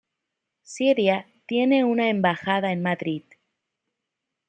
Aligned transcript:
Siria 0.63 1.27
tiene 1.45 1.85
una 1.85 2.09
embajada 2.09 2.71
en 2.71 2.81
Madrid. 2.81 3.21